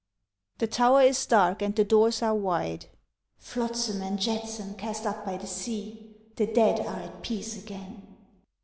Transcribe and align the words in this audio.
_)The 0.57 0.65
tower 0.65 1.03
is 1.03 1.27
dark, 1.27 1.61
and 1.61 1.75
the 1.75 1.83
doors 1.83 2.23
are 2.23 2.33
wide, 2.33 2.87
(_Flotsam 3.39 4.01
and 4.01 4.17
jetsam 4.19 4.73
cast 4.73 5.05
up 5.05 5.23
by 5.23 5.37
the 5.37 5.45
sea, 5.45 6.15
The 6.37 6.47
dead 6.47 6.79
are 6.79 7.01
at 7.01 7.21
peace 7.21 7.55
again. 7.55 8.15